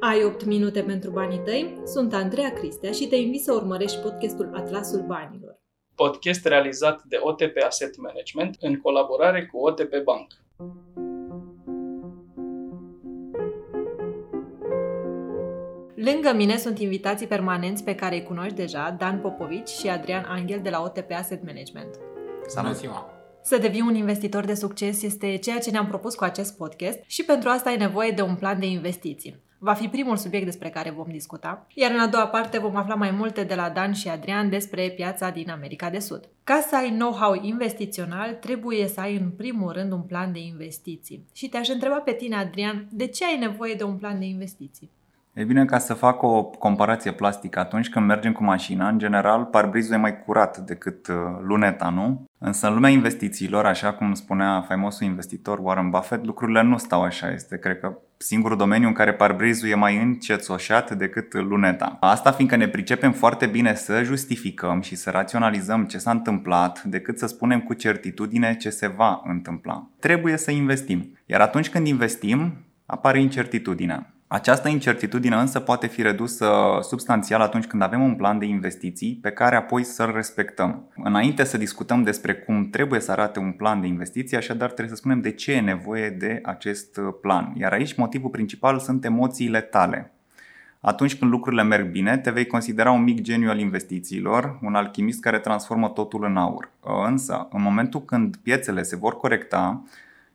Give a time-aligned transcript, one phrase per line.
[0.00, 1.80] Ai 8 minute pentru banii tăi?
[1.84, 5.60] Sunt Andreea Cristea și te invit să urmărești podcastul Atlasul Banilor.
[5.94, 10.32] Podcast realizat de OTP Asset Management în colaborare cu OTP Bank.
[15.94, 20.60] Lângă mine sunt invitații permanenți pe care îi cunoști deja, Dan Popovici și Adrian Angel
[20.62, 22.00] de la OTP Asset Management.
[22.46, 23.15] Salut ziua!
[23.46, 27.24] Să devii un investitor de succes este ceea ce ne-am propus cu acest podcast și
[27.24, 29.36] pentru asta ai nevoie de un plan de investiții.
[29.58, 32.94] Va fi primul subiect despre care vom discuta, iar în a doua parte vom afla
[32.94, 36.28] mai multe de la Dan și Adrian despre piața din America de Sud.
[36.44, 41.26] Ca să ai know-how investițional, trebuie să ai în primul rând un plan de investiții.
[41.32, 44.90] Și te-aș întreba pe tine, Adrian, de ce ai nevoie de un plan de investiții?
[45.36, 49.44] E bine, ca să fac o comparație plastică, atunci când mergem cu mașina, în general,
[49.44, 51.14] parbrizul e mai curat decât uh,
[51.46, 52.24] luneta, nu?
[52.38, 57.30] Însă în lumea investițiilor, așa cum spunea faimosul investitor Warren Buffett, lucrurile nu stau așa.
[57.32, 61.96] Este, cred că, singurul domeniu în care parbrizul e mai încețoșat decât luneta.
[62.00, 67.18] Asta fiindcă ne pricepem foarte bine să justificăm și să raționalizăm ce s-a întâmplat, decât
[67.18, 69.88] să spunem cu certitudine ce se va întâmpla.
[69.98, 71.18] Trebuie să investim.
[71.26, 74.15] Iar atunci când investim, apare incertitudinea.
[74.28, 76.48] Această incertitudine însă poate fi redusă
[76.82, 80.92] substanțial atunci când avem un plan de investiții pe care apoi să-l respectăm.
[80.96, 85.00] Înainte să discutăm despre cum trebuie să arate un plan de investiții, așadar trebuie să
[85.00, 87.52] spunem de ce e nevoie de acest plan.
[87.56, 90.10] Iar aici motivul principal sunt emoțiile tale.
[90.80, 95.20] Atunci când lucrurile merg bine, te vei considera un mic geniu al investițiilor, un alchimist
[95.20, 96.70] care transformă totul în aur.
[97.06, 99.82] Însă, în momentul când piețele se vor corecta,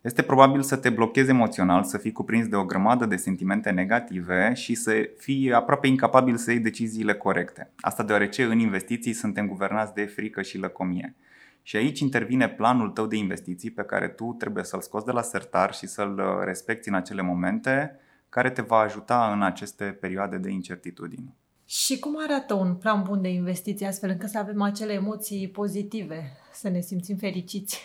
[0.00, 4.52] este probabil să te blochezi emoțional, să fii cuprins de o grămadă de sentimente negative
[4.54, 7.70] și să fii aproape incapabil să iei deciziile corecte.
[7.80, 11.14] Asta deoarece în investiții suntem guvernați de frică și lăcomie.
[11.62, 15.22] Și aici intervine planul tău de investiții pe care tu trebuie să-l scoți de la
[15.22, 20.36] sertar și să-l uh, respecti în acele momente care te va ajuta în aceste perioade
[20.36, 21.34] de incertitudine.
[21.64, 26.32] Și cum arată un plan bun de investiții astfel încât să avem acele emoții pozitive,
[26.52, 27.82] să ne simțim fericiți?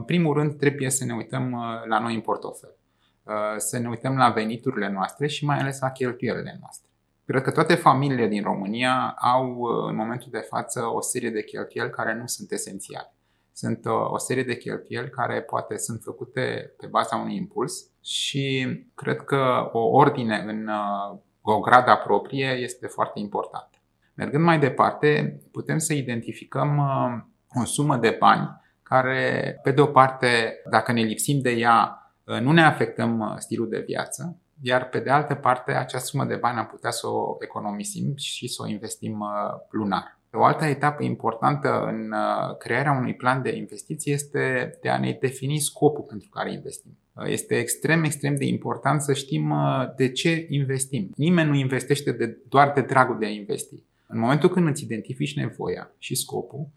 [0.00, 2.76] În primul rând, trebuie să ne uităm uh, la noi în portofel,
[3.22, 6.88] uh, să ne uităm la veniturile noastre și mai ales la cheltuielile noastre.
[7.24, 11.42] Cred că toate familiile din România au uh, în momentul de față o serie de
[11.42, 13.14] cheltuieli care nu sunt esențiale.
[13.52, 19.20] Sunt o serie de cheltuieli care poate sunt făcute pe baza unui impuls și cred
[19.20, 20.70] că o ordine în
[21.40, 23.78] o grada proprie este foarte importantă.
[24.14, 26.78] Mergând mai departe, putem să identificăm
[27.54, 28.59] o sumă de bani
[28.90, 33.68] care, pe de o parte, dacă ne lipsim de ea, nu ne afectăm uh, stilul
[33.68, 37.36] de viață, iar pe de altă parte, acea sumă de bani am putea să o
[37.40, 40.18] economisim și să o investim uh, lunar.
[40.32, 45.16] O altă etapă importantă în uh, crearea unui plan de investiții este de a ne
[45.20, 46.98] defini scopul pentru care investim.
[47.24, 49.54] Este extrem, extrem de important să știm
[49.96, 51.10] de ce investim.
[51.16, 53.82] Nimeni nu investește de, doar de dragul de a investi.
[54.06, 56.68] În momentul când îți identifici nevoia și scopul,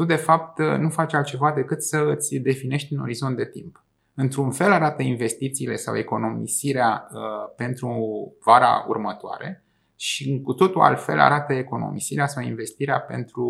[0.00, 3.84] tu de fapt nu faci altceva decât să îți definești un orizont de timp.
[4.14, 7.20] Într-un fel arată investițiile sau economisirea uh,
[7.56, 7.88] pentru
[8.44, 9.64] vara următoare
[9.96, 13.46] și cu totul altfel arată economisirea sau investirea pentru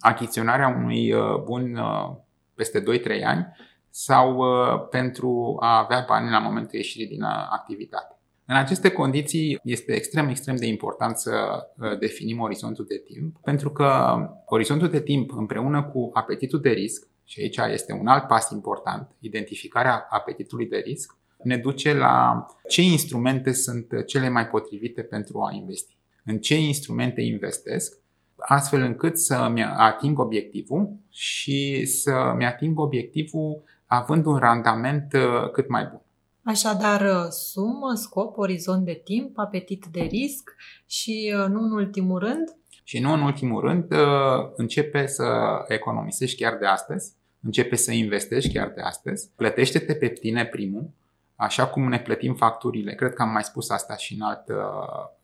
[0.00, 2.16] achiziționarea unui uh, bun uh,
[2.54, 2.84] peste 2-3
[3.24, 3.46] ani
[3.90, 8.18] sau uh, pentru a avea bani la momentul ieșirii din uh, activitate.
[8.46, 11.32] În aceste condiții este extrem, extrem de important să
[11.78, 14.16] uh, definim orizontul de timp, pentru că
[14.46, 19.10] orizontul de timp împreună cu apetitul de risc, și aici este un alt pas important,
[19.18, 25.52] identificarea apetitului de risc, ne duce la ce instrumente sunt cele mai potrivite pentru a
[25.54, 25.96] investi.
[26.24, 27.98] În ce instrumente investesc,
[28.36, 35.88] astfel încât să-mi ating obiectivul și să-mi ating obiectivul având un randament uh, cât mai
[35.90, 36.03] bun.
[36.44, 40.50] Așadar, uh, sumă, scop, orizont de timp, apetit de risc
[40.86, 42.56] și, uh, nu în ultimul rând,
[42.86, 45.24] și nu în ultimul rând, uh, începe să
[45.68, 47.12] economisești chiar de astăzi,
[47.42, 50.90] începe să investești chiar de astăzi, plătește-te pe tine primul,
[51.36, 52.94] așa cum ne plătim facturile.
[52.94, 54.44] Cred că am mai spus asta și în alt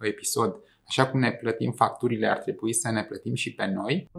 [0.00, 0.56] episod.
[0.88, 4.10] Așa cum ne plătim facturile, ar trebui să ne plătim și pe noi.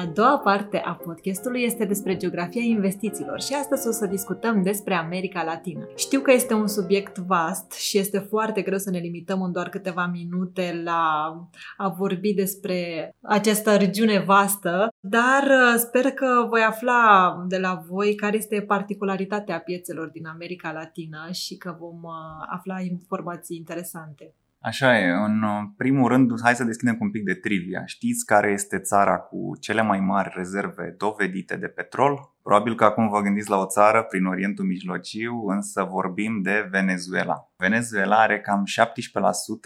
[0.00, 4.94] A doua parte a podcastului este despre geografia investițiilor și astăzi o să discutăm despre
[4.94, 5.88] America Latină.
[5.96, 9.68] Știu că este un subiect vast și este foarte greu să ne limităm în doar
[9.68, 11.34] câteva minute la
[11.76, 18.14] a vorbi despre această regiune vastă, dar uh, sper că voi afla de la voi
[18.14, 24.34] care este particularitatea piețelor din America Latină și că vom uh, afla informații interesante.
[24.62, 25.10] Așa e.
[25.10, 25.42] În
[25.76, 27.86] primul rând, hai să deschidem cu un pic de trivia.
[27.86, 32.34] Știți care este țara cu cele mai mari rezerve dovedite de petrol?
[32.42, 37.50] Probabil că acum vă gândiți la o țară prin Orientul Mijlociu, însă vorbim de Venezuela.
[37.56, 38.64] Venezuela are cam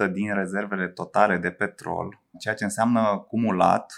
[0.06, 3.93] 17% din rezervele totale de petrol, ceea ce înseamnă cumulat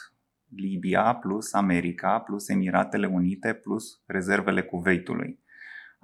[0.48, 5.44] Libia plus America plus Emiratele Unite plus rezervele Kuwaitului.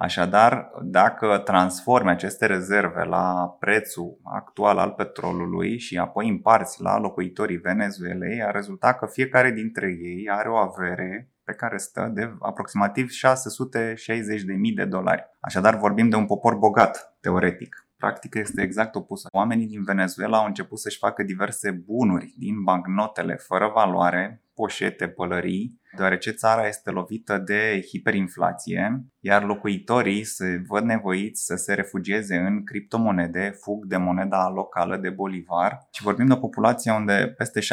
[0.03, 7.57] Așadar, dacă transformi aceste rezerve la prețul actual al petrolului și apoi împarți la locuitorii
[7.57, 13.07] Venezuelei, a rezulta că fiecare dintre ei are o avere pe care stă de aproximativ
[13.09, 15.29] 660.000 de dolari.
[15.39, 17.87] Așadar, vorbim de un popor bogat, teoretic.
[17.97, 19.27] Practic este exact opusă.
[19.31, 25.81] Oamenii din Venezuela au început să-și facă diverse bunuri din bancnotele fără valoare, poșete, pălării,
[25.95, 32.63] deoarece țara este lovită de hiperinflație, iar locuitorii se văd nevoiți să se refugieze în
[32.63, 37.63] criptomonede, fug de moneda locală de bolivar și vorbim de o populație unde peste 76%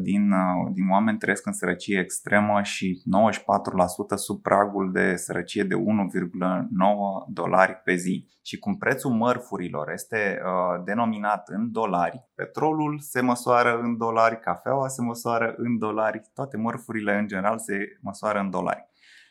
[0.00, 3.02] din, uh, din oameni trăiesc în sărăcie extremă și
[4.14, 5.80] 94% sub pragul de sărăcie de 1,9
[7.28, 8.28] dolari pe zi.
[8.42, 14.88] Și cum prețul mărfurilor este uh, denominat în dolari, petrolul se măsoară în dolari, cafeaua
[14.88, 18.84] se măsoară în dolari, toate mărfurile prețurile în general se măsoară în dolari.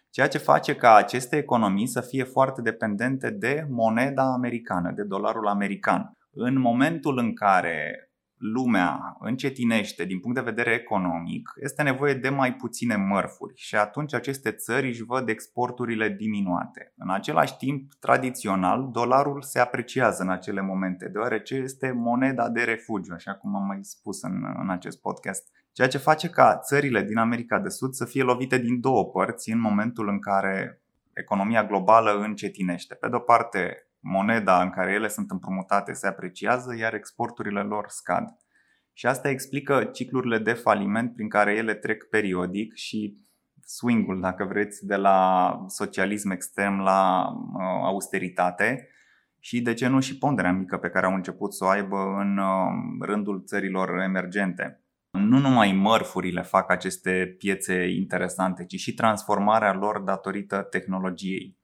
[0.09, 5.47] Ceea ce face ca aceste economii să fie foarte dependente de moneda americană, de dolarul
[5.47, 6.17] american.
[6.31, 8.09] În momentul în care
[8.43, 14.13] lumea încetinește din punct de vedere economic, este nevoie de mai puține mărfuri și atunci
[14.13, 16.93] aceste țări își văd exporturile diminuate.
[16.97, 23.13] În același timp, tradițional, dolarul se apreciază în acele momente, deoarece este moneda de refugiu,
[23.13, 27.17] așa cum am mai spus în, în acest podcast ceea ce face ca țările din
[27.17, 30.81] America de Sud să fie lovite din două părți în momentul în care
[31.13, 32.95] economia globală încetinește.
[32.95, 37.85] Pe de o parte, moneda în care ele sunt împrumutate se apreciază, iar exporturile lor
[37.87, 38.23] scad.
[38.93, 43.17] Și asta explică ciclurile de faliment prin care ele trec periodic și
[43.65, 48.87] swing-ul, dacă vreți, de la socialism extrem la uh, austeritate
[49.39, 52.37] și, de ce nu, și ponderea mică pe care au început să o aibă în
[52.37, 54.83] uh, rândul țărilor emergente.
[55.11, 61.57] Nu numai mărfurile fac aceste piețe interesante, ci și transformarea lor datorită tehnologiei.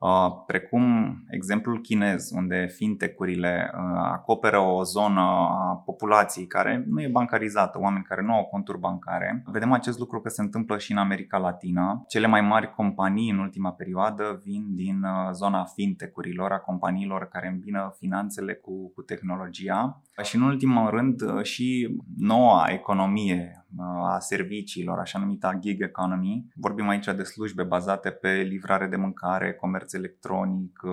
[0.00, 3.80] Uh, precum exemplul chinez, unde fintecurile uh,
[4.12, 9.42] acoperă o zonă a populației care nu e bancarizată, oameni care nu au conturi bancare.
[9.46, 12.04] Vedem acest lucru că se întâmplă și în America Latină.
[12.08, 17.48] Cele mai mari companii în ultima perioadă vin din uh, zona fintecurilor, a companiilor care
[17.48, 20.02] îmbină finanțele cu, cu tehnologia.
[20.22, 26.46] Și în ultimul rând și noua economie a serviciilor, așa numita gig economy.
[26.54, 30.92] Vorbim aici de slujbe bazate pe livrare de mâncare, comerț electronic, uh,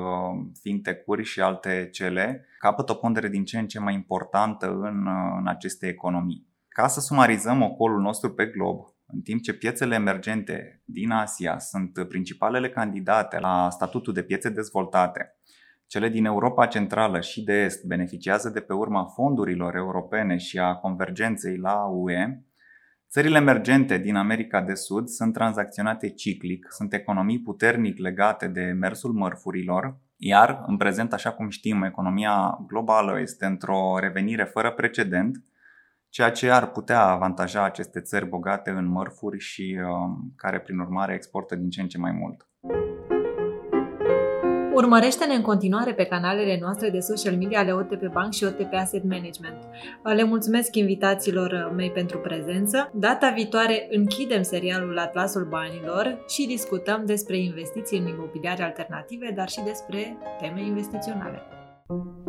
[0.62, 5.38] fintech-uri și alte cele, capătă o pondere din ce în ce mai importantă în, uh,
[5.40, 6.48] în aceste economii.
[6.68, 12.08] Ca să sumarizăm ocolul nostru pe glob, în timp ce piețele emergente din Asia sunt
[12.08, 15.38] principalele candidate la statutul de piețe dezvoltate,
[15.88, 20.76] cele din Europa Centrală și de Est beneficiază de pe urma fondurilor europene și a
[20.76, 22.42] convergenței la UE,
[23.10, 29.14] Țările emergente din America de Sud sunt tranzacționate ciclic, sunt economii puternic legate de mersul
[29.14, 35.44] mărfurilor, iar în prezent, așa cum știm, economia globală este într-o revenire fără precedent,
[36.10, 39.88] ceea ce ar putea avantaja aceste țări bogate în mărfuri și uh,
[40.36, 42.48] care, prin urmare, exportă din ce în ce mai mult.
[44.78, 49.04] Urmărește-ne în continuare pe canalele noastre de social media ale OTP Bank și OTP Asset
[49.04, 49.58] Management.
[50.04, 52.92] Le mulțumesc invitațiilor mei pentru prezență.
[52.94, 59.62] Data viitoare închidem serialul Atlasul Banilor și discutăm despre investiții în imobiliare alternative, dar și
[59.66, 61.42] despre teme investiționale.
[61.88, 62.27] thank you